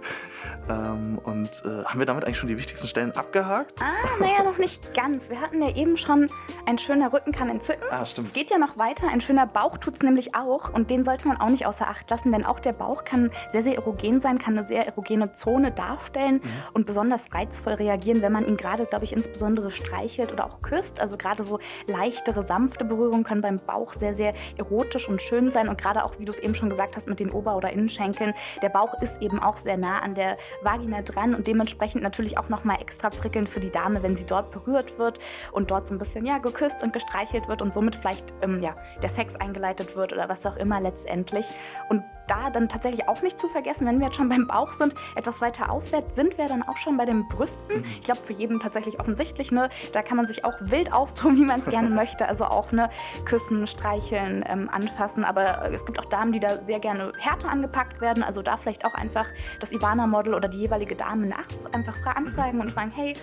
ähm, 0.70 1.20
und 1.24 1.64
äh, 1.66 1.84
haben 1.86 2.00
wir 2.00 2.06
damit 2.06 2.24
eigentlich 2.24 2.38
schon 2.38 2.50
die 2.50 2.58
wichtigsten 2.58 2.88
Stellen 2.88 3.12
abgehakt? 3.12 3.82
Ah, 3.82 3.94
naja, 4.20 4.44
noch 4.44 4.58
nicht 4.58 4.94
ganz. 4.94 5.30
Wir 5.30 5.42
hatten 5.42 5.62
ja 5.62 5.76
eben 5.76 5.98
schon, 5.98 6.30
ein 6.66 6.78
schöner 6.78 7.12
Rücken 7.14 7.32
kann 7.32 7.50
entzücken. 7.50 7.84
Ah, 7.92 8.06
stimmt. 8.06 8.28
Es 8.28 8.34
geht 8.34 8.52
ja 8.52 8.58
noch 8.58 8.78
weiter. 8.78 9.08
Ein 9.10 9.22
schöner 9.22 9.46
Bauch 9.46 9.78
tut 9.78 9.96
es 9.96 10.04
nämlich 10.04 10.36
auch. 10.36 10.74
Und 10.74 10.90
den 10.90 11.04
sollte 11.04 11.28
man 11.28 11.38
auch 11.38 11.50
nicht 11.50 11.66
außer 11.66 11.88
Acht 11.88 12.10
lassen, 12.10 12.32
denn 12.32 12.46
auch 12.46 12.60
der 12.60 12.74
Bauch 12.74 13.04
kann 13.04 13.32
sehr, 13.50 13.64
sehr 13.64 13.76
erogen 13.76 14.20
sein, 14.20 14.38
kann 14.38 14.54
eine 14.54 14.64
sehr 14.64 14.86
erogene 14.86 15.32
Zone 15.32 15.72
darstellen 15.72 16.36
mhm. 16.36 16.50
und 16.74 16.86
besonders 16.86 17.34
reizvoll 17.34 17.74
reagieren, 17.74 18.22
wenn 18.22 18.32
man 18.32 18.48
ihn 18.48 18.58
gerade, 18.58 18.86
glaube 18.86 19.06
ich, 19.06 19.14
insbesondere 19.14 19.72
streichelt 19.72 20.32
oder 20.32 20.46
auch 20.46 20.62
küsst. 20.62 21.00
Also 21.00 21.18
gerade 21.18 21.44
so 21.44 21.60
leichtere, 21.88 22.42
sanfte 22.44 22.86
Berührungen 22.86 23.24
können 23.24 23.42
beim 23.42 23.60
Bauch 23.60 23.94
sehr, 23.94 24.14
sehr 24.14 24.34
erotisch 24.58 25.10
und 25.10 25.22
schön 25.22 25.52
sein. 25.52 25.70
Und 25.70 25.80
gerade 25.80 26.04
auch, 26.04 26.20
wie 26.20 26.26
du 26.26 26.32
es 26.32 26.40
eben 26.40 26.56
schon 26.56 26.70
gesagt 26.70 26.96
hast, 26.96 27.08
mit 27.08 27.20
den 27.20 27.32
Ober- 27.32 27.56
oder 27.56 27.65
Innenschenkeln. 27.72 28.34
Der 28.62 28.70
Bauch 28.70 29.02
ist 29.02 29.22
eben 29.22 29.40
auch 29.40 29.58
sehr 29.58 29.78
nah 29.78 30.00
an 30.00 30.16
der 30.16 30.38
Vagina 30.62 31.02
dran 31.02 31.36
und 31.36 31.48
dementsprechend 31.48 32.04
natürlich 32.04 32.38
auch 32.38 32.50
nochmal 32.50 32.82
extra 32.82 33.10
prickelnd 33.10 33.50
für 33.50 33.60
die 33.60 33.72
Dame, 33.72 34.04
wenn 34.04 34.16
sie 34.16 34.26
dort 34.26 34.52
berührt 34.52 34.98
wird 34.98 35.20
und 35.52 35.72
dort 35.72 35.88
so 35.88 35.94
ein 35.94 35.98
bisschen 35.98 36.26
ja, 36.26 36.38
geküsst 36.38 36.84
und 36.84 36.94
gestreichelt 36.94 37.48
wird 37.48 37.62
und 37.62 37.74
somit 37.74 37.96
vielleicht 37.96 38.34
ähm, 38.42 38.62
ja, 38.62 38.76
der 39.02 39.10
Sex 39.10 39.36
eingeleitet 39.36 39.96
wird 39.96 40.14
oder 40.14 40.30
was 40.30 40.46
auch 40.46 40.58
immer 40.58 40.80
letztendlich. 40.82 41.46
Und 41.90 42.04
da 42.28 42.50
dann 42.50 42.70
tatsächlich 42.70 43.08
auch 43.08 43.22
nicht 43.22 43.40
zu 43.40 43.48
vergessen, 43.48 43.88
wenn 43.88 44.00
wir 44.00 44.08
jetzt 44.08 44.18
schon 44.18 44.30
beim 44.30 44.48
Bauch 44.48 44.72
sind, 44.72 44.96
etwas 45.16 45.42
weiter 45.42 45.70
aufwärts 45.70 46.16
sind 46.16 46.38
wir 46.38 46.46
dann 46.46 46.64
auch 46.64 46.78
schon 46.78 46.98
bei 46.98 47.06
den 47.06 47.28
Brüsten. 47.28 47.80
Mhm. 47.80 47.86
Ich 47.86 48.02
glaube, 48.02 48.22
für 48.22 48.34
jeden 48.34 48.60
tatsächlich 48.60 49.00
offensichtlich, 49.00 49.52
ne? 49.52 49.70
Da 49.94 50.02
kann 50.02 50.18
man 50.18 50.28
sich 50.28 50.46
auch 50.46 50.54
wild 50.60 50.94
austoben, 50.94 51.38
wie 51.38 51.46
man 51.46 51.60
es 51.60 51.68
gerne 51.68 51.90
möchte. 51.90 52.28
Also 52.28 52.46
auch 52.46 52.72
ne, 52.72 52.90
küssen, 53.26 53.68
streicheln, 53.68 54.44
ähm, 54.48 54.70
anfassen. 54.70 55.24
Aber 55.24 55.72
es 55.72 55.86
gibt 55.86 56.00
auch 56.00 56.06
Damen, 56.06 56.32
die 56.32 56.40
da 56.40 56.62
sehr 56.64 56.80
gerne 56.80 57.12
härter 57.20 57.50
angepackt 57.50 58.02
werden. 58.02 58.24
Also 58.24 58.42
da 58.42 58.58
vielleicht 58.58 58.86
auch 58.86 58.94
einfach 58.94 59.26
das 59.60 59.72
Ivana-Model 59.72 60.34
oder 60.34 60.48
die 60.48 60.60
jeweilige 60.60 60.96
Dame 60.96 61.28
nach 61.28 61.46
einfach 61.72 61.96
anfragen 62.06 62.62
und 62.62 62.72
fragen, 62.72 62.92
hey, 62.92 63.14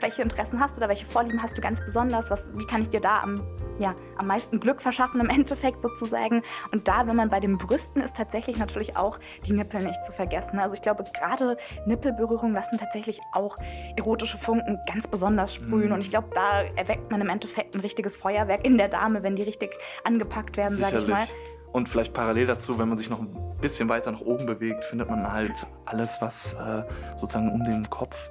welche 0.00 0.22
Interessen 0.22 0.60
hast 0.60 0.76
du 0.76 0.80
oder 0.80 0.88
welche 0.88 1.06
Vorlieben 1.06 1.42
hast 1.42 1.56
du 1.56 1.60
ganz 1.60 1.80
besonders? 1.80 2.30
Was, 2.30 2.50
wie 2.56 2.64
kann 2.64 2.82
ich 2.82 2.90
dir 2.90 3.00
da 3.00 3.22
am, 3.22 3.42
ja, 3.78 3.94
am 4.16 4.26
meisten 4.26 4.60
Glück 4.60 4.80
verschaffen 4.82 5.20
im 5.20 5.28
Endeffekt 5.30 5.82
sozusagen? 5.82 6.42
Und 6.72 6.88
da, 6.88 7.06
wenn 7.06 7.16
man 7.16 7.28
bei 7.28 7.40
den 7.40 7.58
Brüsten 7.58 8.02
ist, 8.02 8.16
tatsächlich 8.16 8.58
natürlich 8.58 8.96
auch 8.96 9.18
die 9.46 9.52
Nippel 9.52 9.82
nicht 9.82 10.04
zu 10.04 10.12
vergessen. 10.12 10.58
Also 10.58 10.74
ich 10.74 10.82
glaube, 10.82 11.04
gerade 11.18 11.56
Nippelberührungen 11.86 12.54
lassen 12.54 12.78
tatsächlich 12.78 13.20
auch 13.32 13.56
erotische 13.96 14.38
Funken 14.38 14.78
ganz 14.86 15.06
besonders 15.06 15.54
sprühen. 15.54 15.88
Mhm. 15.88 15.94
Und 15.94 16.00
ich 16.00 16.10
glaube, 16.10 16.28
da 16.34 16.62
erweckt 16.76 17.10
man 17.10 17.20
im 17.20 17.28
Endeffekt 17.28 17.74
ein 17.74 17.80
richtiges 17.80 18.16
Feuerwerk 18.16 18.66
in 18.66 18.78
der 18.78 18.88
Dame, 18.88 19.22
wenn 19.22 19.36
die 19.36 19.42
richtig 19.42 19.70
angepackt 20.04 20.56
werden, 20.56 20.76
sage 20.76 20.96
ich 20.96 21.06
mal. 21.06 21.26
Und 21.72 21.88
vielleicht 21.88 22.12
parallel 22.12 22.46
dazu, 22.46 22.78
wenn 22.78 22.88
man 22.88 22.98
sich 22.98 23.10
noch 23.10 23.20
ein 23.20 23.28
bisschen 23.60 23.88
weiter 23.88 24.10
nach 24.10 24.20
oben 24.20 24.46
bewegt, 24.46 24.84
findet 24.84 25.08
man 25.08 25.30
halt 25.30 25.66
alles, 25.84 26.18
was 26.20 26.54
äh, 26.54 26.82
sozusagen 27.16 27.52
um 27.52 27.64
den 27.64 27.88
Kopf 27.88 28.30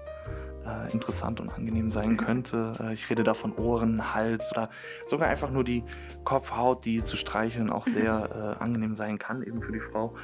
äh, 0.65 0.91
interessant 0.91 1.39
und 1.39 1.49
angenehm 1.49 1.91
sein 1.91 2.17
könnte. 2.17 2.73
Äh, 2.79 2.93
ich 2.93 3.09
rede 3.09 3.23
da 3.23 3.33
von 3.33 3.55
Ohren, 3.55 4.13
Hals 4.13 4.51
oder 4.51 4.69
sogar 5.05 5.29
einfach 5.29 5.49
nur 5.49 5.63
die 5.63 5.83
Kopfhaut, 6.23 6.85
die 6.85 7.03
zu 7.03 7.17
streicheln 7.17 7.69
auch 7.69 7.85
sehr 7.85 8.57
äh, 8.59 8.63
angenehm 8.63 8.95
sein 8.95 9.17
kann, 9.17 9.43
eben 9.43 9.61
für 9.61 9.71
die 9.71 9.79
Frau 9.79 10.15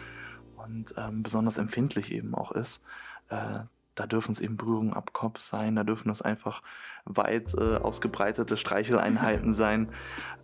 und 0.57 0.93
ähm, 0.97 1.23
besonders 1.23 1.57
empfindlich 1.57 2.11
eben 2.11 2.35
auch 2.35 2.51
ist. 2.51 2.83
Äh, 3.29 3.59
da 3.95 4.05
dürfen 4.07 4.33
es 4.33 4.41
eben 4.41 4.57
Berührungen 4.57 4.93
ab 4.93 5.13
Kopf 5.13 5.39
sein, 5.39 5.75
da 5.75 5.85
dürfen 5.85 6.09
es 6.09 6.21
einfach 6.21 6.61
weit 7.05 7.57
ausgebreitete 7.57 8.57
Streicheleinheiten 8.57 9.53
sein. 9.53 9.87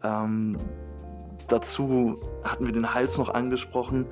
Ähm, 0.04 0.58
dazu 1.50 2.18
hatten 2.46 2.66
wir 2.66 2.72
den 2.72 2.94
Hals 2.94 3.18
noch 3.18 3.28
angesprochen. 3.28 4.06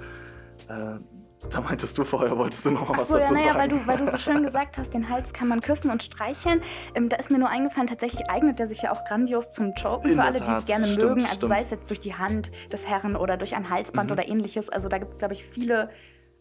Da 1.49 1.61
meintest 1.61 1.97
du 1.97 2.03
vorher, 2.03 2.37
wolltest 2.37 2.65
du 2.65 2.71
noch 2.71 2.89
mal 2.89 2.97
was 2.97 3.07
so, 3.07 3.17
dazu 3.17 3.33
ja, 3.33 3.39
naja, 3.39 3.53
sagen? 3.53 3.59
Weil 3.59 3.67
du, 3.69 3.87
weil 3.87 3.97
du 3.97 4.11
so 4.11 4.17
schön 4.17 4.43
gesagt 4.43 4.77
hast, 4.77 4.93
den 4.93 5.09
Hals 5.09 5.33
kann 5.33 5.47
man 5.47 5.61
küssen 5.61 5.89
und 5.89 6.03
streicheln. 6.03 6.61
Ähm, 6.95 7.09
da 7.09 7.17
ist 7.17 7.31
mir 7.31 7.39
nur 7.39 7.49
eingefallen, 7.49 7.87
tatsächlich 7.87 8.29
eignet 8.29 8.59
der 8.59 8.67
sich 8.67 8.81
ja 8.81 8.91
auch 8.91 9.05
grandios 9.05 9.49
zum 9.49 9.73
Choken 9.73 10.13
für 10.13 10.21
alle, 10.21 10.41
die 10.41 10.51
es 10.51 10.65
gerne 10.65 10.87
stimmt, 10.87 11.03
mögen. 11.03 11.21
Also 11.21 11.47
stimmt. 11.47 11.49
sei 11.51 11.61
es 11.61 11.69
jetzt 11.71 11.89
durch 11.89 11.99
die 12.01 12.15
Hand 12.15 12.51
des 12.71 12.87
Herren 12.87 13.15
oder 13.15 13.37
durch 13.37 13.55
ein 13.55 13.69
Halsband 13.69 14.09
mhm. 14.09 14.13
oder 14.13 14.27
ähnliches. 14.27 14.69
Also 14.69 14.89
da 14.89 14.97
gibt 14.97 15.13
es, 15.13 15.17
glaube 15.17 15.33
ich, 15.33 15.45
viele 15.45 15.89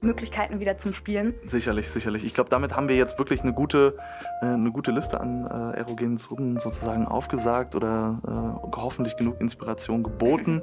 Möglichkeiten 0.00 0.61
wieder 0.61 0.78
zum 0.78 0.93
Spielen. 0.93 1.35
Sicherlich, 1.45 1.90
sicherlich. 1.90 2.25
Ich 2.25 2.35
glaube, 2.35 2.50
damit 2.50 2.76
haben 2.76 2.88
wir 2.88 2.97
jetzt 2.97 3.19
wirklich 3.19 3.40
eine 3.40 3.52
gute, 3.52 3.97
äh, 4.43 4.47
eine 4.47 4.71
gute 4.71 4.93
Liste 4.93 5.21
an 5.21 5.47
äh, 5.47 5.76
erogenen 5.78 6.17
Zonen 6.17 6.59
sozusagen 6.59 7.07
aufgesagt 7.07 7.75
oder 7.75 8.21
äh, 8.26 8.76
hoffentlich 8.76 9.17
genug 9.17 9.40
Inspiration 9.40 10.02
geboten. 10.02 10.62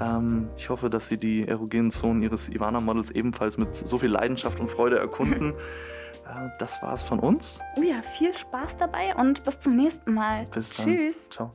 Ähm, 0.00 0.48
ich 0.56 0.68
hoffe, 0.68 0.90
dass 0.90 1.08
Sie 1.08 1.18
die 1.18 1.46
erogenen 1.46 1.90
Zonen 1.90 2.22
Ihres 2.22 2.48
Ivana-Models 2.48 3.10
ebenfalls 3.10 3.56
mit 3.58 3.74
so 3.74 3.98
viel 3.98 4.10
Leidenschaft 4.10 4.60
und 4.60 4.68
Freude 4.68 4.98
erkunden. 4.98 5.52
äh, 6.26 6.48
das 6.58 6.82
war's 6.82 7.02
von 7.02 7.18
uns. 7.18 7.60
Oh 7.76 7.82
ja, 7.82 8.02
viel 8.02 8.36
Spaß 8.36 8.76
dabei 8.76 9.14
und 9.16 9.42
bis 9.44 9.60
zum 9.60 9.76
nächsten 9.76 10.12
Mal. 10.14 10.46
Bis 10.52 10.76
dann. 10.76 10.86
Tschüss. 10.86 11.28
Ciao. 11.30 11.52